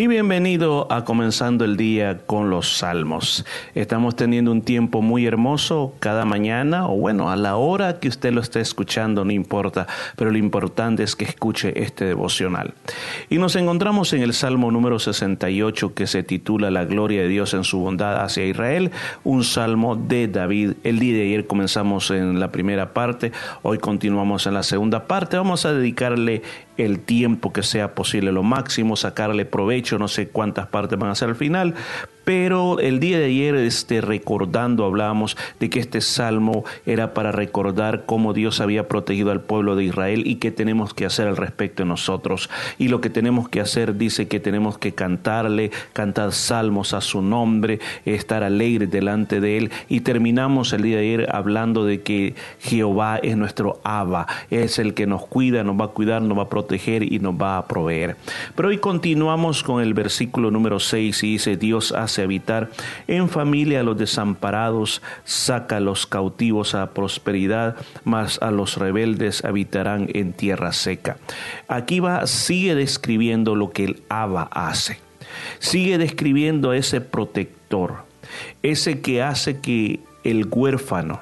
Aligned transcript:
y 0.00 0.06
bienvenido 0.06 0.90
a 0.90 1.04
Comenzando 1.04 1.62
el 1.66 1.76
Día 1.76 2.20
con 2.24 2.48
los 2.48 2.78
Salmos. 2.78 3.44
Estamos 3.74 4.16
teniendo 4.16 4.50
un 4.50 4.62
tiempo 4.62 5.02
muy 5.02 5.26
hermoso 5.26 5.92
cada 5.98 6.24
mañana 6.24 6.88
o 6.88 6.96
bueno, 6.96 7.30
a 7.30 7.36
la 7.36 7.56
hora 7.56 8.00
que 8.00 8.08
usted 8.08 8.32
lo 8.32 8.40
esté 8.40 8.60
escuchando, 8.60 9.26
no 9.26 9.30
importa, 9.30 9.86
pero 10.16 10.30
lo 10.30 10.38
importante 10.38 11.02
es 11.02 11.16
que 11.16 11.26
escuche 11.26 11.82
este 11.82 12.06
devocional. 12.06 12.72
Y 13.28 13.36
nos 13.36 13.56
encontramos 13.56 14.14
en 14.14 14.22
el 14.22 14.32
Salmo 14.32 14.70
número 14.70 14.98
68 14.98 15.92
que 15.92 16.06
se 16.06 16.22
titula 16.22 16.70
La 16.70 16.86
gloria 16.86 17.20
de 17.20 17.28
Dios 17.28 17.52
en 17.52 17.64
su 17.64 17.80
bondad 17.80 18.24
hacia 18.24 18.46
Israel, 18.46 18.92
un 19.22 19.44
salmo 19.44 19.96
de 19.96 20.28
David. 20.28 20.76
El 20.82 20.98
día 20.98 21.12
de 21.12 21.24
ayer 21.24 21.46
comenzamos 21.46 22.10
en 22.10 22.40
la 22.40 22.50
primera 22.50 22.94
parte, 22.94 23.32
hoy 23.60 23.76
continuamos 23.76 24.46
en 24.46 24.54
la 24.54 24.62
segunda 24.62 25.06
parte. 25.06 25.36
Vamos 25.36 25.66
a 25.66 25.74
dedicarle 25.74 26.40
el 26.84 27.00
tiempo 27.00 27.52
que 27.52 27.62
sea 27.62 27.94
posible, 27.94 28.32
lo 28.32 28.42
máximo, 28.42 28.96
sacarle 28.96 29.44
provecho, 29.44 29.98
no 29.98 30.08
sé 30.08 30.28
cuántas 30.28 30.66
partes 30.66 30.98
van 30.98 31.10
a 31.10 31.14
ser 31.14 31.30
al 31.30 31.36
final, 31.36 31.74
pero 32.30 32.78
el 32.78 33.00
día 33.00 33.18
de 33.18 33.24
ayer, 33.24 33.56
este, 33.56 34.00
recordando, 34.00 34.84
hablábamos 34.84 35.36
de 35.58 35.68
que 35.68 35.80
este 35.80 36.00
salmo 36.00 36.62
era 36.86 37.12
para 37.12 37.32
recordar 37.32 38.04
cómo 38.06 38.34
Dios 38.34 38.60
había 38.60 38.86
protegido 38.86 39.32
al 39.32 39.40
pueblo 39.40 39.74
de 39.74 39.82
Israel 39.82 40.22
y 40.24 40.36
qué 40.36 40.52
tenemos 40.52 40.94
que 40.94 41.06
hacer 41.06 41.26
al 41.26 41.36
respecto 41.36 41.82
de 41.82 41.88
nosotros. 41.88 42.48
Y 42.78 42.86
lo 42.86 43.00
que 43.00 43.10
tenemos 43.10 43.48
que 43.48 43.60
hacer 43.60 43.96
dice 43.96 44.28
que 44.28 44.38
tenemos 44.38 44.78
que 44.78 44.92
cantarle, 44.92 45.72
cantar 45.92 46.30
salmos 46.30 46.94
a 46.94 47.00
su 47.00 47.20
nombre, 47.20 47.80
estar 48.04 48.44
alegres 48.44 48.92
delante 48.92 49.40
de 49.40 49.58
Él. 49.58 49.72
Y 49.88 50.02
terminamos 50.02 50.72
el 50.72 50.82
día 50.82 50.98
de 50.98 51.02
ayer 51.02 51.34
hablando 51.34 51.84
de 51.84 52.02
que 52.02 52.36
Jehová 52.60 53.18
es 53.20 53.36
nuestro 53.36 53.80
Abba, 53.82 54.28
es 54.50 54.78
el 54.78 54.94
que 54.94 55.08
nos 55.08 55.26
cuida, 55.26 55.64
nos 55.64 55.80
va 55.80 55.86
a 55.86 55.88
cuidar, 55.88 56.22
nos 56.22 56.38
va 56.38 56.44
a 56.44 56.48
proteger 56.48 57.12
y 57.12 57.18
nos 57.18 57.34
va 57.34 57.58
a 57.58 57.66
proveer. 57.66 58.14
Pero 58.54 58.68
hoy 58.68 58.78
continuamos 58.78 59.64
con 59.64 59.82
el 59.82 59.94
versículo 59.94 60.52
número 60.52 60.78
6 60.78 61.24
y 61.24 61.32
dice, 61.32 61.56
Dios 61.56 61.90
hace 61.90 62.19
habitar 62.22 62.70
en 63.06 63.28
familia 63.28 63.80
a 63.80 63.82
los 63.82 63.98
desamparados, 63.98 65.02
saca 65.24 65.76
a 65.76 65.80
los 65.80 66.06
cautivos 66.06 66.74
a 66.74 66.90
prosperidad, 66.90 67.76
mas 68.04 68.40
a 68.42 68.50
los 68.50 68.76
rebeldes 68.76 69.44
habitarán 69.44 70.08
en 70.12 70.32
tierra 70.32 70.72
seca. 70.72 71.18
Aquí 71.68 72.00
va, 72.00 72.26
sigue 72.26 72.74
describiendo 72.74 73.54
lo 73.54 73.70
que 73.70 73.84
el 73.84 74.02
Abba 74.08 74.48
hace. 74.52 74.98
Sigue 75.58 75.98
describiendo 75.98 76.70
a 76.70 76.76
ese 76.76 77.00
protector, 77.00 78.04
ese 78.62 79.00
que 79.00 79.22
hace 79.22 79.60
que 79.60 80.00
el 80.24 80.48
huérfano, 80.50 81.20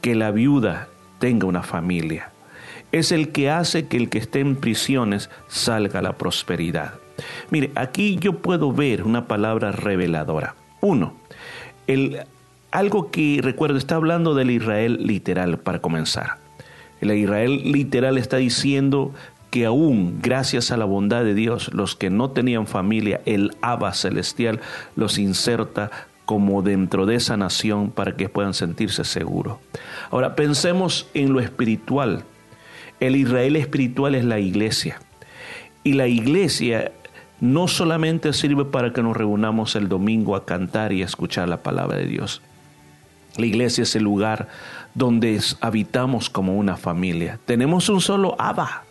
que 0.00 0.14
la 0.14 0.30
viuda 0.30 0.88
tenga 1.18 1.46
una 1.46 1.62
familia. 1.62 2.30
Es 2.90 3.10
el 3.10 3.30
que 3.30 3.48
hace 3.50 3.86
que 3.86 3.96
el 3.96 4.10
que 4.10 4.18
esté 4.18 4.40
en 4.40 4.56
prisiones 4.56 5.30
salga 5.48 6.00
a 6.00 6.02
la 6.02 6.18
prosperidad. 6.18 7.01
Mire, 7.50 7.70
aquí 7.74 8.16
yo 8.20 8.38
puedo 8.38 8.72
ver 8.72 9.02
una 9.02 9.26
palabra 9.26 9.72
reveladora. 9.72 10.54
Uno, 10.80 11.14
el, 11.86 12.20
algo 12.70 13.10
que 13.10 13.40
recuerdo, 13.42 13.78
está 13.78 13.96
hablando 13.96 14.34
del 14.34 14.50
Israel 14.50 14.98
literal 15.06 15.58
para 15.58 15.80
comenzar. 15.80 16.38
El 17.00 17.12
Israel 17.12 17.72
literal 17.72 18.18
está 18.18 18.38
diciendo 18.38 19.12
que 19.50 19.66
aún 19.66 20.20
gracias 20.22 20.70
a 20.70 20.78
la 20.78 20.86
bondad 20.86 21.24
de 21.24 21.34
Dios, 21.34 21.72
los 21.74 21.94
que 21.94 22.08
no 22.08 22.30
tenían 22.30 22.66
familia, 22.66 23.20
el 23.26 23.54
Abba 23.60 23.92
celestial 23.92 24.60
los 24.96 25.18
inserta 25.18 25.90
como 26.24 26.62
dentro 26.62 27.04
de 27.04 27.16
esa 27.16 27.36
nación 27.36 27.90
para 27.90 28.16
que 28.16 28.30
puedan 28.30 28.54
sentirse 28.54 29.04
seguros. 29.04 29.58
Ahora 30.10 30.34
pensemos 30.34 31.06
en 31.12 31.34
lo 31.34 31.40
espiritual. 31.40 32.24
El 33.00 33.16
Israel 33.16 33.56
espiritual 33.56 34.14
es 34.14 34.24
la 34.24 34.38
iglesia. 34.38 35.00
Y 35.84 35.94
la 35.94 36.06
iglesia 36.06 36.92
no 37.42 37.66
solamente 37.66 38.32
sirve 38.32 38.64
para 38.64 38.92
que 38.92 39.02
nos 39.02 39.16
reunamos 39.16 39.74
el 39.74 39.88
domingo 39.88 40.36
a 40.36 40.46
cantar 40.46 40.92
y 40.92 41.02
a 41.02 41.04
escuchar 41.04 41.48
la 41.48 41.64
palabra 41.64 41.98
de 41.98 42.06
Dios. 42.06 42.40
La 43.36 43.46
iglesia 43.46 43.82
es 43.82 43.96
el 43.96 44.04
lugar 44.04 44.46
donde 44.94 45.40
habitamos 45.60 46.30
como 46.30 46.56
una 46.56 46.76
familia. 46.76 47.40
Tenemos 47.44 47.88
un 47.88 48.00
solo 48.00 48.36
Abba. 48.38 48.84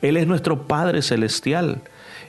Él 0.00 0.16
es 0.16 0.28
nuestro 0.28 0.68
Padre 0.68 1.02
Celestial. 1.02 1.82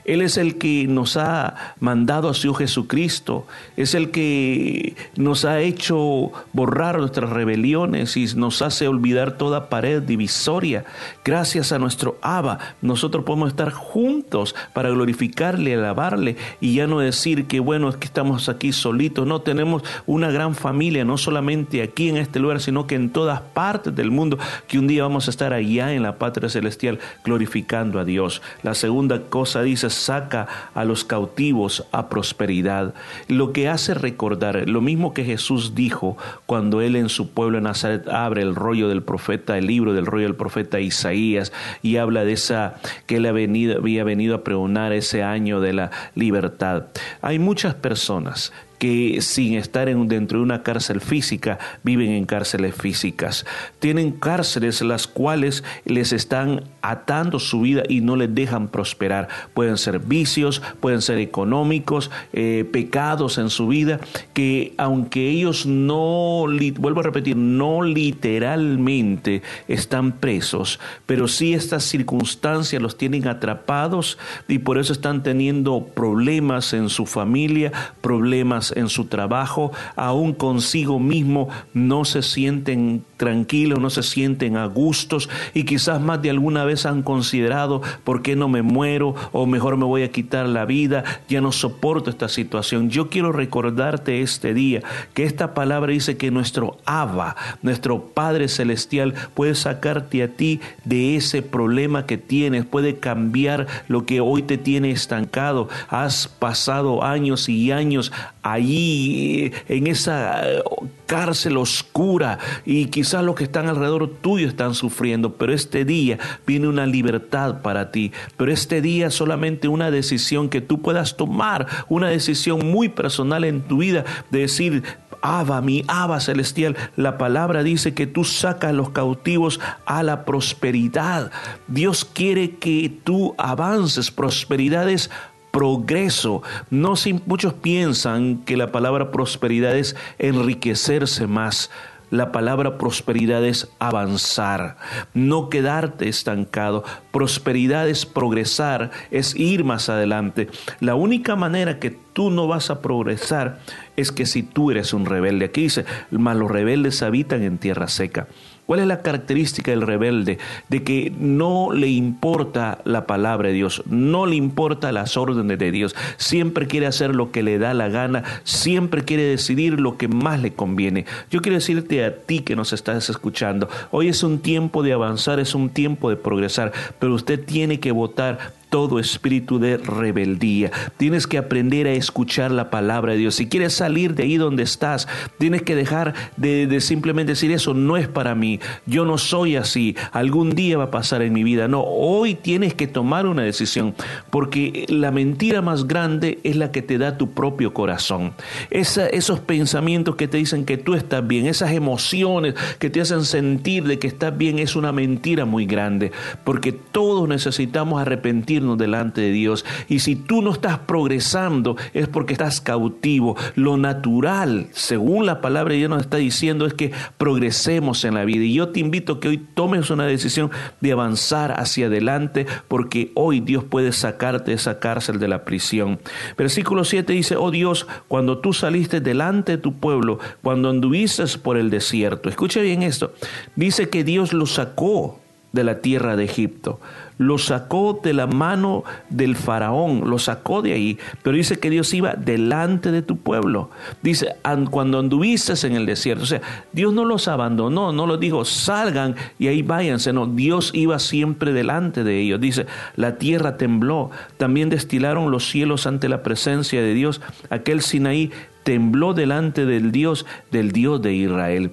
Él 0.04 0.22
es 0.22 0.36
el 0.36 0.56
que 0.58 0.86
nos 0.86 1.16
ha 1.16 1.74
mandado 1.80 2.28
a 2.28 2.34
su 2.34 2.54
Jesucristo, 2.54 3.46
es 3.76 3.94
el 3.94 4.10
que 4.10 4.94
nos 5.16 5.44
ha 5.44 5.60
hecho 5.60 6.32
borrar 6.52 6.98
nuestras 6.98 7.30
rebeliones 7.30 8.16
y 8.16 8.26
nos 8.36 8.62
hace 8.62 8.88
olvidar 8.88 9.36
toda 9.38 9.68
pared 9.68 10.02
divisoria. 10.02 10.84
Gracias 11.24 11.72
a 11.72 11.78
nuestro 11.78 12.18
Abba, 12.22 12.58
nosotros 12.82 13.24
podemos 13.24 13.50
estar 13.50 13.70
juntos 13.72 14.54
para 14.72 14.90
glorificarle, 14.90 15.74
alabarle 15.74 16.36
y 16.60 16.74
ya 16.74 16.86
no 16.86 17.00
decir 17.00 17.46
que 17.46 17.60
bueno, 17.60 17.88
es 17.88 17.96
que 17.96 18.06
estamos 18.06 18.48
aquí 18.48 18.72
solitos, 18.72 19.26
no, 19.26 19.40
tenemos 19.40 19.82
una 20.06 20.30
gran 20.30 20.54
familia, 20.54 21.04
no 21.04 21.18
solamente 21.18 21.82
aquí 21.82 22.08
en 22.08 22.16
este 22.16 22.38
lugar, 22.40 22.60
sino 22.60 22.86
que 22.86 22.94
en 22.94 23.10
todas 23.10 23.40
partes 23.40 23.94
del 23.94 24.10
mundo, 24.10 24.38
que 24.66 24.78
un 24.78 24.86
día 24.86 25.02
vamos 25.02 25.26
a 25.26 25.30
estar 25.30 25.52
allá 25.52 25.92
en 25.92 26.02
la 26.02 26.16
patria 26.16 26.48
celestial 26.48 26.98
glorificando 27.24 27.98
a 27.98 28.04
Dios. 28.04 28.42
La 28.62 28.74
segunda 28.74 29.22
cosa 29.22 29.62
dice, 29.62 29.89
saca 29.90 30.48
a 30.74 30.84
los 30.84 31.04
cautivos 31.04 31.86
a 31.92 32.08
prosperidad, 32.08 32.94
lo 33.28 33.52
que 33.52 33.68
hace 33.68 33.94
recordar 33.94 34.68
lo 34.68 34.80
mismo 34.80 35.14
que 35.14 35.24
Jesús 35.24 35.74
dijo 35.74 36.16
cuando 36.46 36.80
él 36.80 36.96
en 36.96 37.08
su 37.08 37.30
pueblo 37.30 37.58
en 37.58 37.64
Nazaret 37.64 38.08
abre 38.08 38.42
el 38.42 38.54
rollo 38.54 38.88
del 38.88 39.02
profeta, 39.02 39.58
el 39.58 39.66
libro 39.66 39.92
del 39.92 40.06
rollo 40.06 40.26
del 40.26 40.36
profeta 40.36 40.80
Isaías 40.80 41.52
y 41.82 41.96
habla 41.96 42.24
de 42.24 42.32
esa 42.32 42.74
que 43.06 43.16
él 43.16 43.26
había 43.26 44.04
venido 44.04 44.34
a 44.34 44.44
pregonar 44.44 44.92
ese 44.92 45.22
año 45.22 45.60
de 45.60 45.72
la 45.72 45.90
libertad. 46.14 46.86
Hay 47.22 47.38
muchas 47.38 47.74
personas 47.74 48.52
que 48.80 49.20
sin 49.20 49.54
estar 49.54 49.90
en, 49.90 50.08
dentro 50.08 50.38
de 50.38 50.44
una 50.44 50.62
cárcel 50.62 51.02
física 51.02 51.58
viven 51.82 52.12
en 52.12 52.24
cárceles 52.24 52.74
físicas. 52.74 53.44
Tienen 53.78 54.12
cárceles 54.12 54.80
las 54.80 55.06
cuales 55.06 55.62
les 55.84 56.14
están 56.14 56.64
atando 56.80 57.38
su 57.38 57.60
vida 57.60 57.82
y 57.90 58.00
no 58.00 58.16
les 58.16 58.34
dejan 58.34 58.68
prosperar. 58.68 59.28
Pueden 59.52 59.76
ser 59.76 59.98
vicios, 59.98 60.62
pueden 60.80 61.02
ser 61.02 61.18
económicos, 61.18 62.10
eh, 62.32 62.64
pecados 62.72 63.36
en 63.36 63.50
su 63.50 63.68
vida, 63.68 64.00
que 64.32 64.72
aunque 64.78 65.28
ellos 65.28 65.66
no, 65.66 66.46
vuelvo 66.78 67.00
a 67.00 67.04
repetir, 67.04 67.36
no 67.36 67.82
literalmente 67.82 69.42
están 69.68 70.12
presos, 70.12 70.80
pero 71.04 71.28
sí 71.28 71.52
estas 71.52 71.84
circunstancias 71.84 72.80
los 72.80 72.96
tienen 72.96 73.28
atrapados 73.28 74.16
y 74.48 74.60
por 74.60 74.78
eso 74.78 74.94
están 74.94 75.22
teniendo 75.22 75.84
problemas 75.84 76.72
en 76.72 76.88
su 76.88 77.04
familia, 77.04 77.72
problemas 78.00 78.69
en 78.76 78.88
su 78.88 79.06
trabajo, 79.06 79.72
aún 79.96 80.32
consigo 80.32 80.98
mismo 80.98 81.48
no 81.74 82.04
se 82.04 82.22
sienten 82.22 83.04
tranquilos, 83.16 83.80
no 83.80 83.90
se 83.90 84.02
sienten 84.02 84.56
a 84.56 84.66
gustos 84.66 85.28
y 85.54 85.64
quizás 85.64 86.00
más 86.00 86.22
de 86.22 86.30
alguna 86.30 86.64
vez 86.64 86.86
han 86.86 87.02
considerado 87.02 87.82
por 88.04 88.22
qué 88.22 88.36
no 88.36 88.48
me 88.48 88.62
muero 88.62 89.14
o 89.32 89.46
mejor 89.46 89.76
me 89.76 89.84
voy 89.84 90.02
a 90.02 90.10
quitar 90.10 90.48
la 90.48 90.64
vida, 90.64 91.04
ya 91.28 91.40
no 91.40 91.52
soporto 91.52 92.10
esta 92.10 92.28
situación. 92.28 92.90
Yo 92.90 93.08
quiero 93.08 93.32
recordarte 93.32 94.22
este 94.22 94.54
día 94.54 94.82
que 95.14 95.24
esta 95.24 95.54
palabra 95.54 95.92
dice 95.92 96.16
que 96.16 96.30
nuestro 96.30 96.78
Abba, 96.84 97.36
nuestro 97.62 98.06
Padre 98.06 98.48
Celestial 98.48 99.14
puede 99.34 99.54
sacarte 99.54 100.22
a 100.22 100.28
ti 100.28 100.60
de 100.84 101.16
ese 101.16 101.42
problema 101.42 102.06
que 102.06 102.18
tienes, 102.18 102.64
puede 102.64 102.96
cambiar 102.96 103.66
lo 103.88 104.06
que 104.06 104.20
hoy 104.20 104.42
te 104.42 104.58
tiene 104.58 104.90
estancado. 104.90 105.68
Has 105.88 106.28
pasado 106.28 107.04
años 107.04 107.48
y 107.48 107.72
años 107.72 108.12
allí 108.60 109.52
en 109.68 109.86
esa 109.86 110.48
eh, 110.48 110.62
cárcel 111.06 111.56
oscura 111.56 112.38
y 112.64 112.86
quizás 112.86 113.24
los 113.24 113.34
que 113.34 113.44
están 113.44 113.68
alrededor 113.68 114.08
tuyo 114.20 114.46
están 114.46 114.74
sufriendo, 114.74 115.34
pero 115.34 115.52
este 115.52 115.84
día 115.84 116.18
viene 116.46 116.68
una 116.68 116.86
libertad 116.86 117.62
para 117.62 117.90
ti, 117.90 118.12
pero 118.36 118.52
este 118.52 118.80
día 118.80 119.10
solamente 119.10 119.68
una 119.68 119.90
decisión 119.90 120.48
que 120.48 120.60
tú 120.60 120.80
puedas 120.80 121.16
tomar, 121.16 121.66
una 121.88 122.08
decisión 122.08 122.70
muy 122.70 122.88
personal 122.88 123.44
en 123.44 123.62
tu 123.62 123.78
vida 123.78 124.04
de 124.30 124.40
decir, 124.40 124.82
Abba, 125.22 125.60
mi 125.60 125.84
Abba 125.86 126.20
celestial, 126.20 126.76
la 126.96 127.18
palabra 127.18 127.62
dice 127.62 127.94
que 127.94 128.06
tú 128.06 128.24
sacas 128.24 128.70
a 128.70 128.74
los 128.74 128.90
cautivos 128.90 129.60
a 129.84 130.02
la 130.02 130.24
prosperidad. 130.24 131.30
Dios 131.68 132.04
quiere 132.04 132.56
que 132.56 132.92
tú 133.04 133.34
avances. 133.38 134.10
prosperidades 134.10 135.10
progreso. 135.50 136.42
No 136.70 136.94
muchos 137.26 137.54
piensan 137.54 138.38
que 138.38 138.56
la 138.56 138.72
palabra 138.72 139.10
prosperidad 139.10 139.76
es 139.76 139.96
enriquecerse 140.18 141.26
más. 141.26 141.70
La 142.10 142.32
palabra 142.32 142.76
prosperidad 142.76 143.44
es 143.44 143.70
avanzar, 143.78 144.76
no 145.14 145.48
quedarte 145.48 146.08
estancado. 146.08 146.82
Prosperidad 147.12 147.88
es 147.88 148.04
progresar, 148.04 148.90
es 149.12 149.36
ir 149.36 149.62
más 149.62 149.88
adelante. 149.88 150.48
La 150.80 150.96
única 150.96 151.36
manera 151.36 151.78
que 151.78 151.90
tú 151.90 152.30
no 152.30 152.48
vas 152.48 152.68
a 152.70 152.82
progresar 152.82 153.60
es 153.96 154.10
que 154.10 154.26
si 154.26 154.42
tú 154.42 154.72
eres 154.72 154.92
un 154.92 155.06
rebelde. 155.06 155.44
Aquí 155.44 155.62
dice, 155.62 155.84
mas 156.10 156.36
los 156.36 156.50
rebeldes 156.50 157.00
habitan 157.02 157.44
en 157.44 157.58
tierra 157.58 157.86
seca. 157.86 158.26
¿Cuál 158.70 158.78
es 158.78 158.86
la 158.86 159.02
característica 159.02 159.72
del 159.72 159.82
rebelde? 159.82 160.38
De 160.68 160.84
que 160.84 161.12
no 161.18 161.72
le 161.72 161.88
importa 161.88 162.78
la 162.84 163.04
palabra 163.04 163.48
de 163.48 163.54
Dios, 163.54 163.82
no 163.86 164.26
le 164.26 164.36
importa 164.36 164.92
las 164.92 165.16
órdenes 165.16 165.58
de 165.58 165.72
Dios, 165.72 165.96
siempre 166.18 166.68
quiere 166.68 166.86
hacer 166.86 167.16
lo 167.16 167.32
que 167.32 167.42
le 167.42 167.58
da 167.58 167.74
la 167.74 167.88
gana, 167.88 168.22
siempre 168.44 169.04
quiere 169.04 169.24
decidir 169.24 169.80
lo 169.80 169.96
que 169.96 170.06
más 170.06 170.40
le 170.40 170.52
conviene. 170.52 171.04
Yo 171.32 171.42
quiero 171.42 171.56
decirte 171.56 172.04
a 172.04 172.16
ti 172.18 172.42
que 172.42 172.54
nos 172.54 172.72
estás 172.72 173.10
escuchando, 173.10 173.68
hoy 173.90 174.06
es 174.06 174.22
un 174.22 174.38
tiempo 174.38 174.84
de 174.84 174.92
avanzar, 174.92 175.40
es 175.40 175.56
un 175.56 175.70
tiempo 175.70 176.08
de 176.08 176.14
progresar, 176.14 176.70
pero 177.00 177.12
usted 177.12 177.44
tiene 177.44 177.80
que 177.80 177.90
votar 177.90 178.59
todo 178.70 178.98
espíritu 179.00 179.58
de 179.58 179.76
rebeldía. 179.76 180.70
Tienes 180.96 181.26
que 181.26 181.36
aprender 181.36 181.86
a 181.86 181.92
escuchar 181.92 182.50
la 182.52 182.70
palabra 182.70 183.12
de 183.12 183.18
Dios. 183.18 183.34
Si 183.34 183.48
quieres 183.48 183.74
salir 183.74 184.14
de 184.14 184.22
ahí 184.22 184.36
donde 184.36 184.62
estás, 184.62 185.08
tienes 185.38 185.62
que 185.62 185.74
dejar 185.74 186.14
de, 186.36 186.80
simplemente 186.80 187.32
decir 187.32 187.50
eso 187.52 187.74
no 187.74 187.96
es 187.96 188.08
para 188.08 188.34
mí. 188.34 188.60
Yo 188.86 189.04
no 189.04 189.18
soy 189.18 189.56
así. 189.56 189.96
Algún 190.12 190.54
día 190.54 190.78
va 190.78 190.84
a 190.84 190.90
pasar 190.90 191.22
en 191.22 191.32
mi 191.32 191.44
vida. 191.44 191.68
No, 191.68 191.82
hoy 191.82 192.34
tienes 192.34 192.72
que 192.74 192.86
tomar 192.86 193.26
una 193.26 193.42
decisión 193.42 193.94
porque 194.30 194.86
la 194.88 195.10
mentira 195.10 195.60
más 195.60 195.86
grande 195.86 196.38
es 196.44 196.56
la 196.56 196.70
que 196.70 196.82
te 196.82 196.96
da 196.96 197.18
tu 197.18 197.32
propio 197.32 197.74
corazón. 197.74 198.32
esos 198.70 199.40
pensamientos 199.40 200.14
que 200.14 200.28
te 200.28 200.38
dicen 200.38 200.64
que 200.64 200.78
tú 200.78 200.94
estás 200.94 201.26
bien, 201.26 201.46
esas 201.46 201.72
emociones 201.72 202.54
que 202.78 202.88
te 202.88 203.00
hacen 203.00 203.24
sentir 203.24 203.84
de 203.84 203.98
que 203.98 204.06
estás 204.06 204.36
bien 204.36 204.58
es 204.58 204.76
una 204.76 204.92
mentira 204.92 205.44
muy 205.44 205.66
grande 205.66 206.12
porque 206.44 206.72
todos 206.72 207.28
necesitamos 207.28 208.00
arrepentir 208.00 208.59
delante 208.76 209.20
de 209.20 209.30
Dios. 209.30 209.64
Y 209.88 210.00
si 210.00 210.16
tú 210.16 210.42
no 210.42 210.52
estás 210.52 210.78
progresando 210.78 211.76
es 211.92 212.08
porque 212.08 212.32
estás 212.32 212.60
cautivo. 212.60 213.36
Lo 213.54 213.76
natural, 213.76 214.68
según 214.72 215.26
la 215.26 215.40
palabra 215.40 215.72
de 215.72 215.78
Dios 215.78 215.90
nos 215.90 216.02
está 216.02 216.16
diciendo, 216.16 216.66
es 216.66 216.74
que 216.74 216.92
progresemos 217.18 218.04
en 218.04 218.14
la 218.14 218.24
vida. 218.24 218.44
Y 218.44 218.54
yo 218.54 218.68
te 218.68 218.80
invito 218.80 219.14
a 219.14 219.20
que 219.20 219.28
hoy 219.28 219.38
tomes 219.38 219.90
una 219.90 220.06
decisión 220.06 220.50
de 220.80 220.92
avanzar 220.92 221.58
hacia 221.58 221.86
adelante 221.86 222.46
porque 222.68 223.12
hoy 223.14 223.40
Dios 223.40 223.64
puede 223.64 223.92
sacarte 223.92 224.52
de 224.52 224.56
esa 224.56 224.78
cárcel 224.78 225.18
de 225.18 225.28
la 225.28 225.44
prisión. 225.44 226.00
Versículo 226.36 226.84
7 226.84 227.12
dice, 227.12 227.36
oh 227.36 227.50
Dios, 227.50 227.86
cuando 228.08 228.38
tú 228.38 228.52
saliste 228.52 229.00
delante 229.00 229.52
de 229.52 229.58
tu 229.58 229.74
pueblo, 229.74 230.18
cuando 230.42 230.70
anduviste 230.70 231.10
por 231.42 231.56
el 231.56 231.70
desierto, 231.70 232.28
escucha 232.28 232.60
bien 232.60 232.82
esto, 232.82 233.12
dice 233.56 233.88
que 233.88 234.04
Dios 234.04 234.32
lo 234.32 234.46
sacó 234.46 235.20
de 235.52 235.64
la 235.64 235.80
tierra 235.80 236.16
de 236.16 236.24
Egipto 236.24 236.80
lo 237.20 237.36
sacó 237.36 238.00
de 238.02 238.14
la 238.14 238.26
mano 238.26 238.82
del 239.10 239.36
faraón, 239.36 240.08
lo 240.08 240.18
sacó 240.18 240.62
de 240.62 240.72
ahí, 240.72 240.98
pero 241.22 241.36
dice 241.36 241.58
que 241.58 241.68
Dios 241.68 241.92
iba 241.92 242.14
delante 242.14 242.92
de 242.92 243.02
tu 243.02 243.18
pueblo. 243.18 243.68
Dice, 244.02 244.36
cuando 244.70 244.98
anduviste 244.98 245.52
en 245.66 245.76
el 245.76 245.84
desierto, 245.84 246.22
o 246.22 246.26
sea, 246.26 246.40
Dios 246.72 246.94
no 246.94 247.04
los 247.04 247.28
abandonó, 247.28 247.92
no 247.92 248.06
los 248.06 248.18
dijo, 248.18 248.46
salgan 248.46 249.16
y 249.38 249.48
ahí 249.48 249.60
váyanse, 249.60 250.14
no, 250.14 250.28
Dios 250.28 250.70
iba 250.72 250.98
siempre 250.98 251.52
delante 251.52 252.04
de 252.04 252.20
ellos. 252.20 252.40
Dice, 252.40 252.64
la 252.96 253.16
tierra 253.16 253.58
tembló, 253.58 254.10
también 254.38 254.70
destilaron 254.70 255.30
los 255.30 255.46
cielos 255.46 255.86
ante 255.86 256.08
la 256.08 256.22
presencia 256.22 256.80
de 256.80 256.94
Dios, 256.94 257.20
aquel 257.50 257.82
Sinaí 257.82 258.30
tembló 258.62 259.12
delante 259.12 259.66
del 259.66 259.92
Dios, 259.92 260.24
del 260.50 260.72
Dios 260.72 261.02
de 261.02 261.12
Israel. 261.12 261.72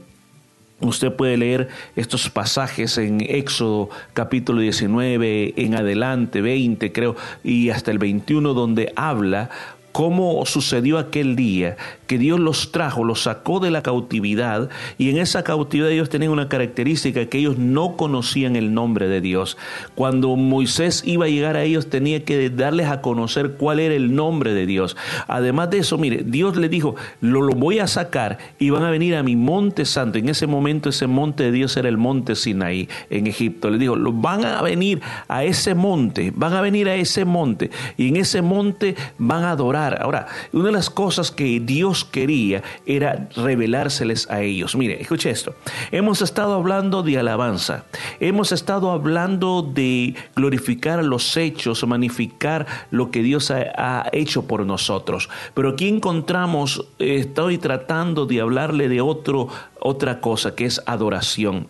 Usted 0.79 1.11
puede 1.11 1.37
leer 1.37 1.69
estos 1.95 2.29
pasajes 2.29 2.99
en 2.99 3.21
Éxodo 3.21 3.89
capítulo 4.13 4.61
19 4.61 5.55
en 5.57 5.73
adelante, 5.73 6.41
20 6.41 6.91
creo, 6.91 7.15
y 7.43 7.71
hasta 7.71 7.89
el 7.89 7.97
21 7.97 8.53
donde 8.53 8.93
habla 8.95 9.49
cómo 9.97 10.45
sucedió 10.45 10.99
aquel 10.99 11.35
día, 11.35 11.75
que 12.05 12.19
Dios 12.19 12.39
los 12.39 12.71
trajo, 12.71 13.03
los 13.03 13.23
sacó 13.23 13.59
de 13.59 13.71
la 13.71 13.81
cautividad 13.81 14.69
y 14.99 15.09
en 15.09 15.17
esa 15.17 15.43
cautividad 15.43 15.89
ellos 15.89 16.09
tenían 16.09 16.31
una 16.31 16.49
característica 16.49 17.25
que 17.25 17.39
ellos 17.39 17.57
no 17.57 17.97
conocían 17.97 18.55
el 18.55 18.75
nombre 18.75 19.07
de 19.07 19.21
Dios. 19.21 19.57
Cuando 19.95 20.35
Moisés 20.35 21.01
iba 21.03 21.25
a 21.25 21.29
llegar 21.29 21.55
a 21.55 21.63
ellos 21.63 21.89
tenía 21.89 22.23
que 22.23 22.51
darles 22.51 22.89
a 22.89 23.01
conocer 23.01 23.53
cuál 23.53 23.79
era 23.79 23.95
el 23.95 24.13
nombre 24.13 24.53
de 24.53 24.67
Dios. 24.67 24.95
Además 25.27 25.71
de 25.71 25.79
eso, 25.79 25.97
mire, 25.97 26.21
Dios 26.23 26.57
le 26.57 26.69
dijo, 26.69 26.95
lo, 27.19 27.49
voy 27.49 27.79
a 27.79 27.87
sacar 27.87 28.37
y 28.59 28.69
van 28.69 28.83
a 28.83 28.91
venir 28.91 29.15
a 29.15 29.23
mi 29.23 29.35
monte 29.35 29.83
santo. 29.85 30.19
En 30.19 30.29
ese 30.29 30.45
momento 30.45 30.89
ese 30.89 31.07
monte 31.07 31.45
de 31.45 31.51
Dios 31.51 31.75
era 31.75 31.89
el 31.89 31.97
monte 31.97 32.35
Sinaí 32.35 32.87
en 33.09 33.25
Egipto. 33.25 33.71
Le 33.71 33.79
dijo, 33.79 33.95
van 33.97 34.45
a 34.45 34.61
venir 34.61 35.01
a 35.27 35.43
ese 35.43 35.73
monte, 35.73 36.31
van 36.35 36.53
a 36.53 36.61
venir 36.61 36.87
a 36.87 36.93
ese 36.93 37.25
monte 37.25 37.71
y 37.97 38.09
en 38.09 38.17
ese 38.17 38.43
monte 38.43 38.95
van 39.17 39.43
a 39.43 39.49
adorar 39.53 39.86
Ahora, 39.95 40.27
una 40.51 40.65
de 40.65 40.71
las 40.71 40.89
cosas 40.89 41.31
que 41.31 41.59
Dios 41.59 42.05
quería 42.05 42.63
era 42.85 43.29
revelárseles 43.35 44.29
a 44.29 44.41
ellos. 44.41 44.75
Mire, 44.75 45.01
escuche 45.01 45.29
esto. 45.29 45.55
Hemos 45.91 46.21
estado 46.21 46.55
hablando 46.55 47.03
de 47.03 47.17
alabanza. 47.17 47.85
Hemos 48.19 48.51
estado 48.51 48.91
hablando 48.91 49.61
de 49.61 50.15
glorificar 50.35 51.03
los 51.03 51.37
hechos, 51.37 51.85
magnificar 51.87 52.65
lo 52.91 53.11
que 53.11 53.23
Dios 53.23 53.51
ha, 53.51 54.07
hecho 54.11 54.47
por 54.47 54.65
nosotros. 54.65 55.29
Pero 55.53 55.69
aquí 55.69 55.87
encontramos, 55.87 56.85
estoy 56.99 57.57
tratando 57.57 58.25
de 58.25 58.41
hablarle 58.41 58.89
de 58.89 59.01
otro, 59.01 59.47
otra 59.79 60.19
cosa 60.19 60.55
que 60.55 60.65
es 60.65 60.81
adoración. 60.85 61.67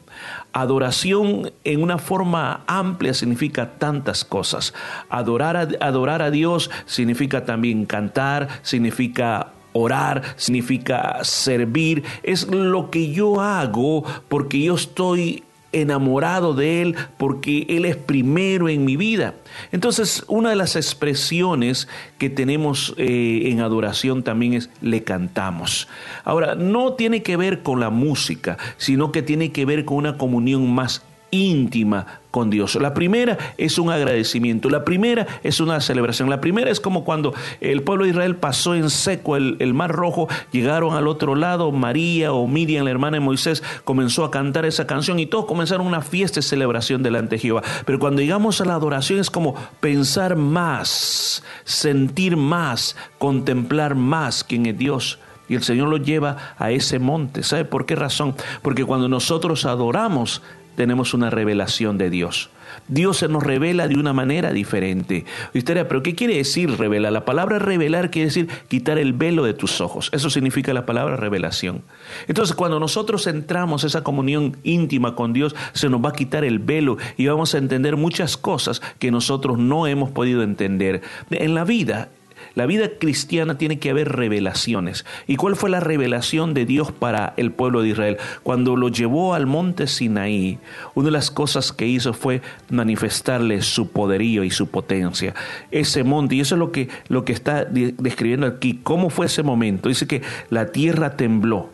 Adoración 0.53 1.51
en 1.63 1.83
una 1.83 1.97
forma 1.97 2.63
amplia 2.67 3.13
significa 3.13 3.77
tantas 3.77 4.25
cosas. 4.25 4.73
Adorar 5.09 5.57
a, 5.57 5.67
adorar 5.85 6.21
a 6.21 6.31
Dios 6.31 6.71
significa 6.85 7.45
también 7.45 7.85
cantar, 7.85 8.47
significa 8.63 9.53
orar, 9.73 10.23
significa 10.35 11.19
servir. 11.23 12.03
Es 12.23 12.47
lo 12.47 12.89
que 12.89 13.11
yo 13.11 13.41
hago 13.41 14.03
porque 14.27 14.61
yo 14.61 14.75
estoy 14.75 15.43
enamorado 15.71 16.53
de 16.53 16.81
Él 16.81 16.95
porque 17.17 17.65
Él 17.69 17.85
es 17.85 17.95
primero 17.95 18.69
en 18.69 18.85
mi 18.85 18.97
vida. 18.97 19.35
Entonces, 19.71 20.23
una 20.27 20.49
de 20.49 20.55
las 20.55 20.75
expresiones 20.75 21.87
que 22.17 22.29
tenemos 22.29 22.93
eh, 22.97 23.43
en 23.45 23.61
adoración 23.61 24.23
también 24.23 24.53
es 24.53 24.69
le 24.81 25.03
cantamos. 25.03 25.87
Ahora, 26.23 26.55
no 26.55 26.93
tiene 26.93 27.23
que 27.23 27.37
ver 27.37 27.63
con 27.63 27.79
la 27.79 27.89
música, 27.89 28.57
sino 28.77 29.11
que 29.11 29.21
tiene 29.21 29.51
que 29.51 29.65
ver 29.65 29.85
con 29.85 29.97
una 29.97 30.17
comunión 30.17 30.73
más 30.73 31.03
íntima 31.31 32.21
con 32.31 32.49
Dios. 32.49 32.75
La 32.75 32.93
primera 32.93 33.37
es 33.57 33.77
un 33.79 33.89
agradecimiento, 33.89 34.69
la 34.69 34.85
primera 34.85 35.25
es 35.43 35.59
una 35.59 35.81
celebración, 35.81 36.29
la 36.29 36.41
primera 36.41 36.69
es 36.69 36.79
como 36.79 37.03
cuando 37.03 37.33
el 37.61 37.81
pueblo 37.81 38.03
de 38.03 38.11
Israel 38.11 38.35
pasó 38.35 38.75
en 38.75 38.89
seco 38.89 39.35
el, 39.35 39.73
mar 39.73 39.91
rojo, 39.91 40.27
llegaron 40.51 40.93
al 40.93 41.07
otro 41.07 41.35
lado, 41.35 41.71
María 41.71 42.33
o 42.33 42.47
Miriam, 42.47 42.85
la 42.85 42.91
hermana 42.91 43.17
de 43.17 43.21
Moisés, 43.21 43.63
comenzó 43.83 44.23
a 44.23 44.31
cantar 44.31 44.65
esa 44.65 44.87
canción 44.87 45.19
y 45.19 45.25
todos 45.25 45.45
comenzaron 45.45 45.87
una 45.87 46.01
fiesta 46.01 46.39
y 46.39 46.43
celebración 46.43 47.03
delante 47.03 47.35
de 47.35 47.41
Jehová. 47.41 47.63
Pero 47.85 47.99
cuando 47.99 48.21
llegamos 48.21 48.61
a 48.61 48.65
la 48.65 48.75
adoración 48.75 49.19
es 49.19 49.31
como 49.31 49.55
pensar 49.79 50.35
más, 50.35 51.43
sentir 51.63 52.37
más, 52.37 52.95
contemplar 53.17 53.95
más 53.95 54.43
quién 54.43 54.65
es 54.67 54.77
Dios. 54.77 55.19
Y 55.49 55.55
el 55.55 55.63
Señor 55.63 55.87
lo 55.87 55.97
lleva 55.97 56.55
a 56.57 56.71
ese 56.71 56.99
monte. 56.99 57.43
¿Sabe 57.43 57.65
por 57.65 57.85
qué 57.85 57.95
razón? 57.95 58.35
Porque 58.61 58.83
cuando 58.83 59.07
nosotros 59.07 59.65
adoramos, 59.65 60.41
tenemos 60.77 61.15
una 61.15 61.31
revelación 61.31 61.97
de 61.97 62.11
Dios. 62.11 62.51
Dios 62.87 63.17
se 63.17 63.27
nos 63.27 63.41
revela 63.41 63.87
de 63.87 63.95
una 63.95 64.13
manera 64.13 64.53
diferente. 64.53 65.25
Usted 65.55 65.87
pero 65.87 66.03
¿qué 66.03 66.13
quiere 66.13 66.35
decir 66.35 66.69
revelar? 66.77 67.11
La 67.11 67.25
palabra 67.25 67.57
revelar 67.57 68.11
quiere 68.11 68.27
decir 68.27 68.47
quitar 68.67 68.99
el 68.99 69.13
velo 69.13 69.43
de 69.43 69.55
tus 69.55 69.81
ojos. 69.81 70.11
Eso 70.13 70.29
significa 70.29 70.75
la 70.75 70.85
palabra 70.85 71.15
revelación. 71.15 71.81
Entonces, 72.27 72.55
cuando 72.55 72.79
nosotros 72.79 73.25
entramos 73.25 73.85
esa 73.85 74.03
comunión 74.03 74.57
íntima 74.63 75.15
con 75.15 75.33
Dios, 75.33 75.55
se 75.73 75.89
nos 75.89 76.05
va 76.05 76.09
a 76.09 76.13
quitar 76.13 76.43
el 76.43 76.59
velo 76.59 76.97
y 77.17 77.25
vamos 77.25 77.55
a 77.55 77.57
entender 77.57 77.97
muchas 77.97 78.37
cosas 78.37 78.79
que 78.99 79.09
nosotros 79.09 79.57
no 79.57 79.87
hemos 79.87 80.11
podido 80.11 80.43
entender. 80.43 81.01
En 81.31 81.55
la 81.55 81.63
vida 81.63 82.09
la 82.57 82.65
vida 82.65 82.89
cristiana 82.97 83.59
tiene 83.59 83.77
que 83.77 83.91
haber 83.91 84.13
revelaciones. 84.13 85.05
¿Y 85.27 85.35
cuál 85.35 85.55
fue 85.55 85.69
la 85.69 85.79
revelación 85.79 86.55
de 86.55 86.65
Dios 86.65 86.91
para 86.91 87.35
el 87.37 87.51
pueblo 87.51 87.83
de 87.83 87.89
Israel? 87.89 88.17
Cuando 88.41 88.75
lo 88.75 88.89
llevó 88.89 89.35
al 89.35 89.45
monte 89.45 89.85
Sinaí, 89.85 90.57
una 90.95 91.05
de 91.05 91.11
las 91.11 91.29
cosas 91.29 91.71
que 91.71 91.85
hizo 91.85 92.15
fue 92.15 92.41
manifestarle 92.71 93.61
su 93.61 93.91
poderío 93.91 94.43
y 94.43 94.49
su 94.49 94.69
potencia. 94.69 95.35
Ese 95.69 96.03
monte, 96.03 96.33
y 96.33 96.39
eso 96.39 96.55
es 96.55 96.59
lo 96.59 96.71
que, 96.71 96.89
lo 97.09 97.25
que 97.25 97.33
está 97.33 97.63
describiendo 97.63 98.47
aquí, 98.47 98.79
cómo 98.81 99.11
fue 99.11 99.27
ese 99.27 99.43
momento. 99.43 99.89
Dice 99.89 100.07
que 100.07 100.23
la 100.49 100.71
tierra 100.71 101.15
tembló. 101.15 101.69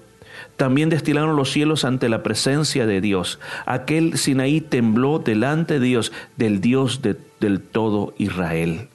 También 0.58 0.90
destilaron 0.90 1.38
los 1.38 1.50
cielos 1.50 1.86
ante 1.86 2.10
la 2.10 2.24
presencia 2.24 2.86
de 2.86 3.00
Dios. 3.00 3.40
Aquel 3.66 4.18
Sinaí 4.18 4.60
tembló 4.60 5.20
delante 5.20 5.80
de 5.80 5.86
Dios, 5.86 6.12
del 6.36 6.60
Dios 6.60 7.00
del 7.02 7.62
todo 7.62 8.14
Israel. 8.18 8.90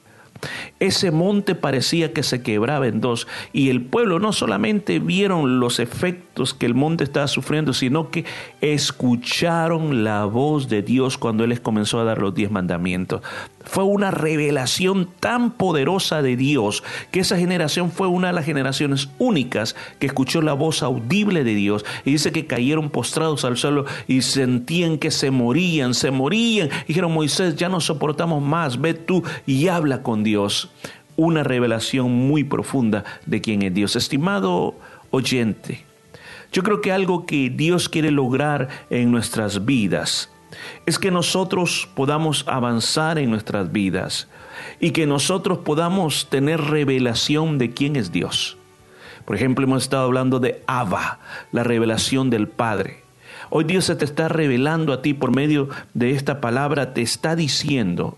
Ese 0.79 1.11
monte 1.11 1.55
parecía 1.55 2.13
que 2.13 2.23
se 2.23 2.41
quebraba 2.41 2.87
en 2.87 3.01
dos 3.01 3.27
y 3.53 3.69
el 3.69 3.81
pueblo 3.81 4.19
no 4.19 4.31
solamente 4.33 4.99
vieron 4.99 5.59
los 5.59 5.79
efectos 5.79 6.53
que 6.53 6.65
el 6.65 6.75
monte 6.75 7.03
estaba 7.03 7.27
sufriendo, 7.27 7.73
sino 7.73 8.09
que 8.11 8.25
escucharon 8.61 10.03
la 10.03 10.25
voz 10.25 10.69
de 10.69 10.81
Dios 10.81 11.17
cuando 11.17 11.43
Él 11.43 11.49
les 11.49 11.59
comenzó 11.59 11.99
a 11.99 12.03
dar 12.03 12.19
los 12.19 12.33
diez 12.33 12.51
mandamientos. 12.51 13.21
Fue 13.65 13.83
una 13.83 14.09
revelación 14.09 15.09
tan 15.19 15.51
poderosa 15.51 16.21
de 16.21 16.35
Dios 16.35 16.83
que 17.11 17.19
esa 17.19 17.37
generación 17.37 17.91
fue 17.91 18.07
una 18.07 18.27
de 18.27 18.33
las 18.33 18.45
generaciones 18.45 19.09
únicas 19.19 19.75
que 19.99 20.07
escuchó 20.07 20.41
la 20.41 20.53
voz 20.53 20.81
audible 20.81 21.43
de 21.43 21.55
Dios. 21.55 21.85
Y 22.05 22.11
dice 22.11 22.31
que 22.31 22.47
cayeron 22.47 22.89
postrados 22.89 23.43
al 23.45 23.57
suelo 23.57 23.85
y 24.07 24.21
sentían 24.21 24.97
que 24.97 25.11
se 25.11 25.29
morían, 25.29 25.93
se 25.93 26.09
morían. 26.09 26.69
dijeron, 26.87 27.13
Moisés, 27.13 27.55
ya 27.57 27.69
no 27.69 27.81
soportamos 27.81 28.41
más, 28.41 28.79
ve 28.79 28.93
tú 28.93 29.23
y 29.45 29.67
habla 29.67 30.03
con 30.03 30.23
Dios. 30.23 30.71
Una 31.17 31.43
revelación 31.43 32.11
muy 32.11 32.45
profunda 32.45 33.03
de 33.25 33.41
quién 33.41 33.61
es 33.61 33.73
Dios. 33.73 33.95
Estimado 33.97 34.75
oyente, 35.11 35.83
yo 36.53 36.63
creo 36.63 36.79
que 36.79 36.93
algo 36.93 37.25
que 37.25 37.49
Dios 37.49 37.89
quiere 37.89 38.09
lograr 38.09 38.69
en 38.89 39.11
nuestras 39.11 39.65
vidas 39.65 40.29
es 40.85 40.99
que 40.99 41.11
nosotros 41.11 41.89
podamos 41.95 42.45
avanzar 42.47 43.17
en 43.19 43.29
nuestras 43.29 43.71
vidas 43.71 44.27
y 44.79 44.91
que 44.91 45.05
nosotros 45.05 45.59
podamos 45.59 46.27
tener 46.29 46.61
revelación 46.61 47.57
de 47.57 47.71
quién 47.71 47.95
es 47.95 48.11
Dios. 48.11 48.57
Por 49.25 49.35
ejemplo, 49.35 49.65
hemos 49.65 49.83
estado 49.83 50.05
hablando 50.05 50.39
de 50.39 50.63
Abba, 50.65 51.19
la 51.51 51.63
revelación 51.63 52.29
del 52.29 52.47
Padre. 52.47 53.03
Hoy 53.51 53.63
Dios 53.63 53.85
se 53.85 53.95
te 53.95 54.05
está 54.05 54.27
revelando 54.27 54.93
a 54.93 55.01
ti 55.01 55.13
por 55.13 55.35
medio 55.35 55.69
de 55.93 56.11
esta 56.11 56.39
palabra, 56.39 56.93
te 56.93 57.01
está 57.01 57.35
diciendo 57.35 58.17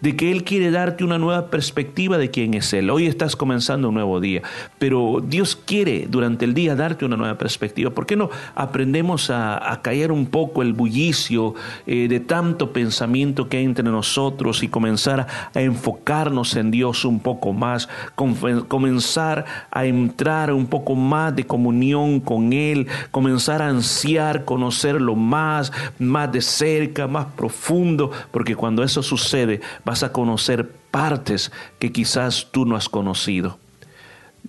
de 0.00 0.16
que 0.16 0.30
Él 0.30 0.44
quiere 0.44 0.70
darte 0.70 1.04
una 1.04 1.18
nueva 1.18 1.48
perspectiva 1.48 2.18
de 2.18 2.30
quién 2.30 2.54
es 2.54 2.72
Él. 2.72 2.90
Hoy 2.90 3.06
estás 3.06 3.36
comenzando 3.36 3.88
un 3.88 3.94
nuevo 3.94 4.20
día, 4.20 4.42
pero 4.78 5.22
Dios 5.24 5.56
quiere 5.56 6.06
durante 6.08 6.44
el 6.44 6.54
día 6.54 6.74
darte 6.74 7.04
una 7.04 7.16
nueva 7.16 7.38
perspectiva. 7.38 7.90
¿Por 7.90 8.06
qué 8.06 8.16
no 8.16 8.30
aprendemos 8.54 9.30
a, 9.30 9.80
callar 9.82 10.12
un 10.12 10.26
poco 10.26 10.62
el 10.62 10.72
bullicio 10.72 11.54
eh, 11.86 12.06
de 12.08 12.20
tanto 12.20 12.72
pensamiento 12.72 13.48
que 13.48 13.58
hay 13.58 13.64
entre 13.64 13.84
nosotros 13.84 14.62
y 14.62 14.68
comenzar 14.68 15.26
a 15.54 15.60
enfocarnos 15.60 16.56
en 16.56 16.70
Dios 16.70 17.04
un 17.04 17.20
poco 17.20 17.52
más, 17.52 17.88
comenzar 18.14 19.44
a 19.70 19.84
entrar 19.86 20.52
un 20.52 20.66
poco 20.66 20.94
más 20.94 21.34
de 21.34 21.44
comunión 21.44 22.20
con 22.20 22.52
Él, 22.52 22.86
comenzar 23.10 23.62
a 23.62 23.68
ansiar 23.68 24.44
conocerlo 24.70 25.16
más, 25.16 25.72
más 25.98 26.30
de 26.30 26.40
cerca, 26.40 27.08
más 27.08 27.26
profundo, 27.36 28.12
porque 28.30 28.54
cuando 28.54 28.84
eso 28.84 29.02
sucede, 29.02 29.60
vas 29.84 30.04
a 30.04 30.12
conocer 30.12 30.70
partes 30.92 31.50
que 31.80 31.90
quizás 31.90 32.46
tú 32.52 32.64
no 32.64 32.76
has 32.76 32.88
conocido. 32.88 33.58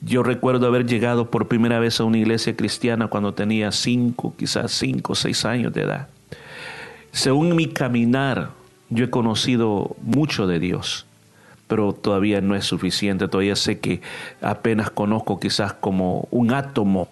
Yo 0.03 0.21
recuerdo 0.21 0.67
haber 0.67 0.85
llegado 0.85 1.31
por 1.31 1.47
primera 1.47 1.79
vez 1.79 1.99
a 1.99 2.03
una 2.03 2.19
iglesia 2.19 2.55
cristiana 2.55 3.07
cuando 3.07 3.33
tenía 3.33 3.71
cinco, 3.71 4.35
quizás 4.37 4.71
cinco 4.71 5.13
o 5.13 5.15
seis 5.15 5.43
años 5.43 5.73
de 5.73 5.81
edad. 5.81 6.07
Según 7.11 7.55
mi 7.55 7.65
caminar, 7.65 8.51
yo 8.91 9.05
he 9.05 9.09
conocido 9.09 9.95
mucho 10.03 10.45
de 10.45 10.59
Dios, 10.59 11.07
pero 11.67 11.93
todavía 11.93 12.41
no 12.41 12.55
es 12.55 12.65
suficiente. 12.65 13.27
Todavía 13.27 13.55
sé 13.55 13.79
que 13.79 14.01
apenas 14.39 14.91
conozco 14.91 15.39
quizás 15.39 15.73
como 15.73 16.27
un 16.29 16.53
átomo 16.53 17.09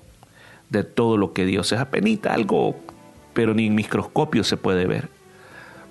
de 0.70 0.84
todo 0.84 1.18
lo 1.18 1.34
que 1.34 1.46
Dios 1.46 1.72
es. 1.72 1.80
Apenas 1.80 2.26
algo, 2.26 2.76
pero 3.34 3.54
ni 3.54 3.68
en 3.68 3.76
microscopio 3.76 4.44
se 4.44 4.58
puede 4.58 4.86
ver 4.86 5.10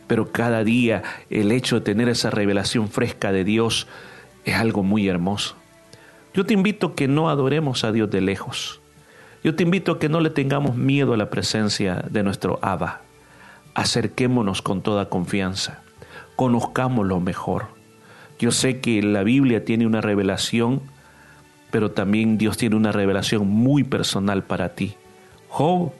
pero 0.09 0.33
cada 0.33 0.65
día 0.65 1.05
el 1.31 1.53
hecho 1.53 1.77
de 1.77 1.83
tener 1.83 2.09
esa 2.09 2.31
revelación 2.31 2.89
fresca 2.89 3.31
de 3.31 3.45
Dios 3.45 3.87
es 4.45 4.57
algo 4.57 4.83
muy 4.83 5.07
hermoso. 5.07 5.55
Yo 6.35 6.45
te 6.45 6.55
invito 6.55 6.89
a 6.89 6.95
que 6.97 7.07
no 7.07 7.29
adoremos 7.29 7.85
a 7.85 7.93
Dios 7.93 8.11
de 8.11 8.23
lejos. 8.23 8.81
Yo 9.45 9.55
te 9.55 9.63
invito 9.63 9.93
a 9.93 9.99
que 9.99 10.09
no 10.09 10.21
le 10.21 10.31
tengamos 10.31 10.77
miedo 10.77 11.13
a 11.13 11.17
la 11.17 11.31
presencia 11.31 12.05
de 12.11 12.23
nuestro 12.23 12.59
Abba. 12.63 13.03
Acerquémonos 13.75 14.63
con 14.63 14.83
toda 14.83 15.09
confianza. 15.11 15.83
Conozcámoslo 16.37 17.21
mejor. 17.21 17.67
Yo 18.39 18.51
sé 18.51 18.81
que 18.81 19.03
la 19.03 19.23
Biblia 19.23 19.65
tiene 19.65 19.87
una 19.87 20.01
revelación, 20.01 20.81
pero 21.71 21.91
también 21.91 22.39
Dios 22.39 22.57
tiene 22.57 22.77
una 22.77 22.93
revelación 22.93 23.47
muy 23.47 23.85
personal 23.85 24.43
para 24.43 24.71
ti. 24.71 24.95
Job 25.49 25.93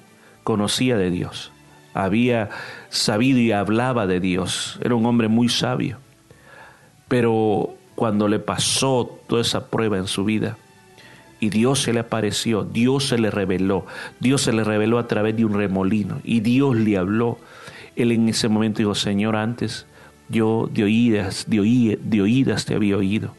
conocía 0.49 0.97
de 0.97 1.11
Dios 1.11 1.53
había 1.93 2.49
sabido 2.89 3.39
y 3.39 3.53
hablaba 3.53 4.07
de 4.07 4.19
Dios. 4.19 4.79
Era 4.83 4.95
un 4.95 5.05
hombre 5.05 5.29
muy 5.29 5.51
sabio. 5.51 5.99
Pero 7.09 7.75
cuando 7.95 8.29
le 8.29 8.39
pasó 8.39 9.19
toda 9.27 9.43
esa 9.43 9.67
prueba 9.67 9.99
en 9.99 10.07
su 10.07 10.25
vida 10.25 10.57
y 11.39 11.51
Dios 11.51 11.83
se 11.83 11.93
le 11.93 12.01
apareció, 12.01 12.63
Dios 12.63 13.09
se 13.09 13.19
le 13.19 13.31
reveló, 13.31 13.85
Dios 14.21 14.43
se 14.43 14.53
le 14.53 14.65
reveló 14.65 14.99
a 14.99 15.07
través 15.07 15.37
de 15.37 15.45
un 15.45 15.55
remolino 15.55 16.21
y 16.25 16.41
Dios 16.41 16.77
le 16.77 16.97
habló, 16.97 17.39
él 17.97 18.13
en 18.13 18.29
ese 18.29 18.49
momento 18.49 18.79
dijo, 18.79 18.95
Señor, 18.95 19.37
antes 19.37 19.87
yo 20.29 20.71
de 20.73 20.85
oídas, 20.85 21.45
de, 21.49 21.99
de 22.01 22.23
oídas 22.23 22.65
te 22.65 22.75
había 22.75 22.97
oído, 22.97 23.35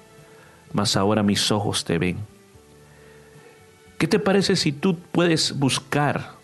mas 0.74 0.96
ahora 0.96 1.24
mis 1.24 1.52
ojos 1.52 1.86
te 1.86 1.98
ven. 1.98 2.18
¿Qué 3.98 4.08
te 4.08 4.20
parece 4.20 4.56
si 4.56 4.72
tú 4.72 4.98
puedes 5.12 5.58
buscar 5.58 6.39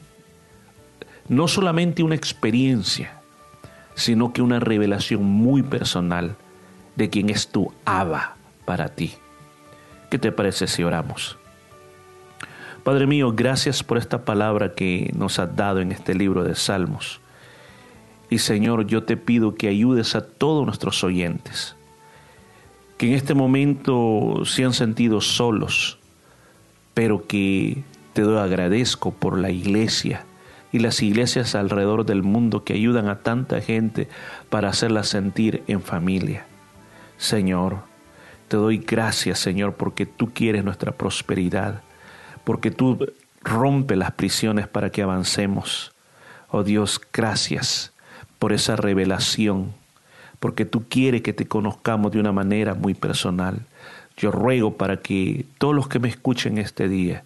no 1.27 1.47
solamente 1.47 2.03
una 2.03 2.15
experiencia, 2.15 3.21
sino 3.95 4.33
que 4.33 4.41
una 4.41 4.59
revelación 4.59 5.23
muy 5.23 5.63
personal 5.63 6.35
de 6.95 7.09
quién 7.09 7.29
es 7.29 7.47
tu 7.47 7.71
Abba 7.85 8.35
para 8.65 8.89
ti. 8.89 9.13
¿Qué 10.09 10.19
te 10.19 10.31
parece 10.31 10.67
si 10.67 10.83
oramos? 10.83 11.37
Padre 12.83 13.07
mío, 13.07 13.33
gracias 13.35 13.83
por 13.83 13.97
esta 13.97 14.25
palabra 14.25 14.75
que 14.75 15.11
nos 15.17 15.39
has 15.39 15.55
dado 15.55 15.79
en 15.79 15.91
este 15.91 16.13
libro 16.13 16.43
de 16.43 16.53
Salmos. 16.53 17.19
Y 18.29 18.37
Señor, 18.39 18.85
yo 18.85 19.03
te 19.03 19.17
pido 19.17 19.55
que 19.55 19.67
ayudes 19.67 20.15
a 20.15 20.25
todos 20.25 20.65
nuestros 20.65 21.03
oyentes, 21.03 21.75
que 22.97 23.07
en 23.07 23.13
este 23.13 23.33
momento 23.33 24.43
se 24.45 24.63
han 24.63 24.73
sentido 24.73 25.21
solos, 25.21 25.97
pero 26.93 27.25
que 27.25 27.83
te 28.13 28.21
doy 28.21 28.37
agradezco 28.37 29.11
por 29.11 29.37
la 29.37 29.49
iglesia, 29.49 30.25
y 30.75 30.79
las 30.79 31.01
iglesias 31.01 31.55
alrededor 31.55 32.05
del 32.05 32.21
mundo 32.21 32.65
que 32.65 32.73
ayudan 32.73 33.07
a 33.07 33.19
tanta 33.19 33.61
gente 33.61 34.09
para 34.49 34.67
hacerla 34.67 35.03
sentir 35.03 35.63
en 35.67 35.81
familia. 35.81 36.47
Señor, 37.15 37.77
te 38.49 38.57
doy 38.57 38.79
gracias, 38.79 39.39
Señor, 39.39 39.75
porque 39.75 40.05
tú 40.05 40.33
quieres 40.33 40.65
nuestra 40.65 40.91
prosperidad, 40.91 41.81
porque 42.43 42.71
tú 42.71 43.07
rompes 43.41 43.97
las 43.97 44.11
prisiones 44.11 44.67
para 44.67 44.89
que 44.89 45.01
avancemos. 45.01 45.93
Oh 46.49 46.63
Dios, 46.63 46.99
gracias 47.13 47.93
por 48.37 48.51
esa 48.51 48.75
revelación, 48.75 49.71
porque 50.41 50.65
tú 50.65 50.89
quieres 50.89 51.21
que 51.21 51.31
te 51.31 51.47
conozcamos 51.47 52.11
de 52.11 52.19
una 52.19 52.33
manera 52.33 52.73
muy 52.73 52.95
personal. 52.95 53.61
Yo 54.17 54.29
ruego 54.29 54.75
para 54.75 54.97
que 54.97 55.45
todos 55.57 55.73
los 55.73 55.87
que 55.87 55.99
me 55.99 56.09
escuchen 56.09 56.57
este 56.57 56.89
día 56.89 57.23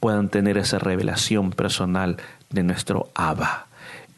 puedan 0.00 0.28
tener 0.28 0.58
esa 0.58 0.78
revelación 0.78 1.50
personal 1.50 2.16
de 2.50 2.62
nuestro 2.62 3.10
Abba. 3.14 3.66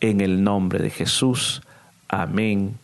En 0.00 0.20
el 0.20 0.42
nombre 0.42 0.78
de 0.78 0.90
Jesús. 0.90 1.62
Amén. 2.08 2.78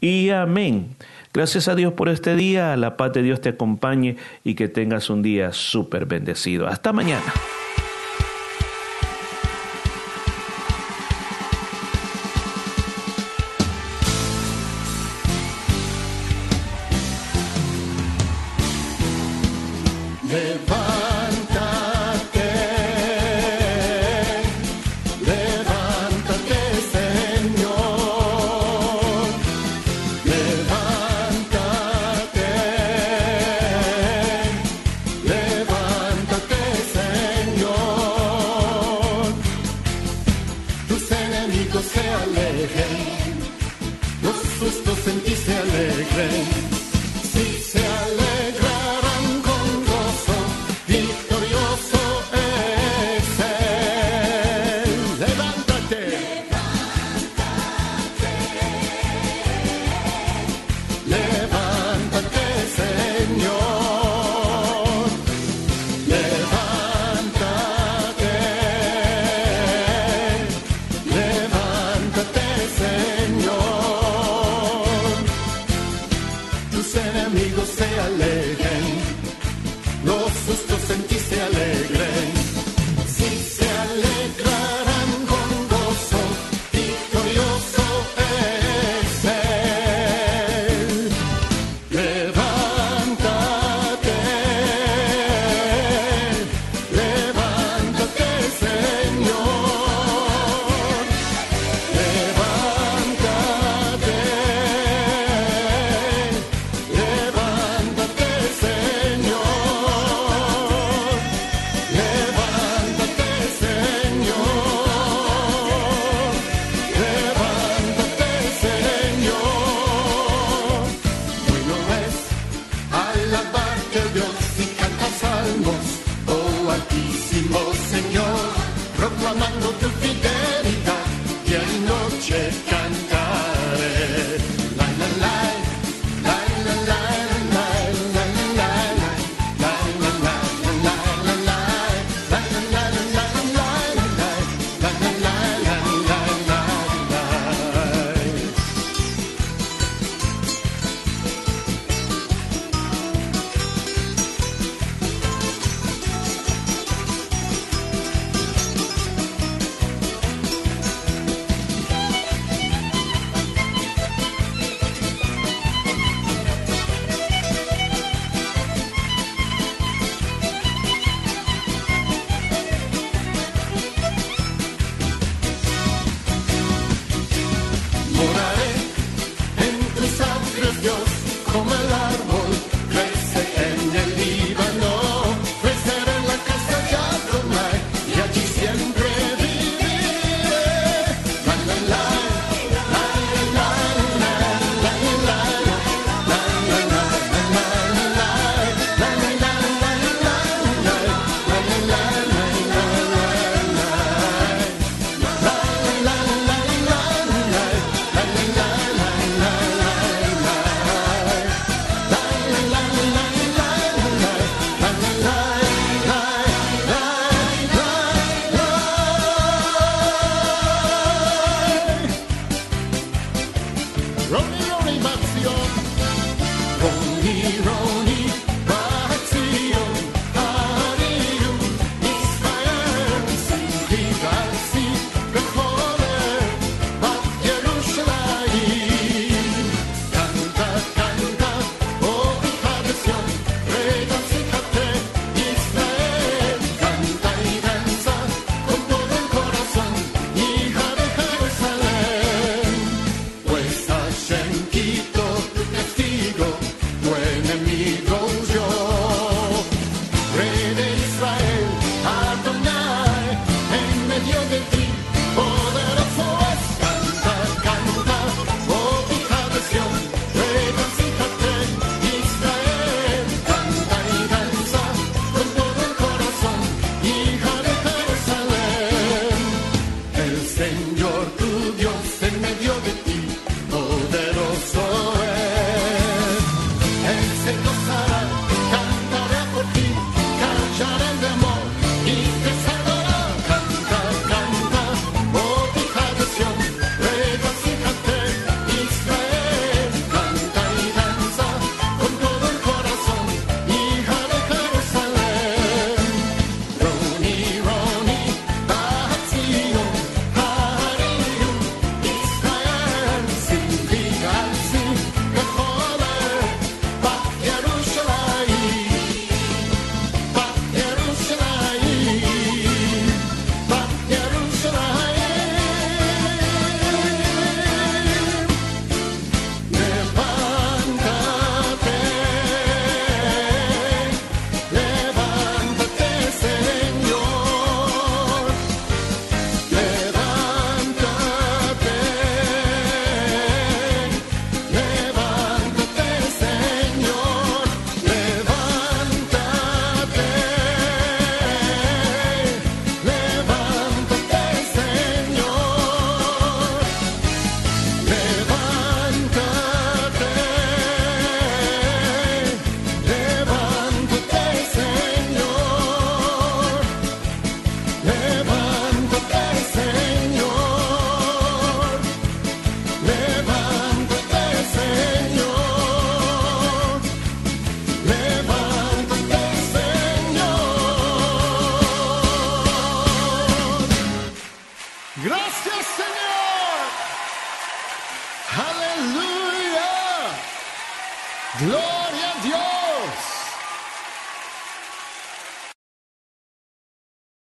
Y 0.00 0.30
amén. 0.30 0.96
Gracias 1.32 1.68
a 1.68 1.74
Dios 1.74 1.92
por 1.92 2.08
este 2.08 2.34
día. 2.34 2.76
La 2.76 2.96
paz 2.96 3.12
de 3.12 3.22
Dios 3.22 3.40
te 3.40 3.50
acompañe 3.50 4.16
y 4.44 4.54
que 4.54 4.68
tengas 4.68 5.10
un 5.10 5.22
día 5.22 5.52
súper 5.52 6.06
bendecido. 6.06 6.66
Hasta 6.66 6.92
mañana. 6.92 7.32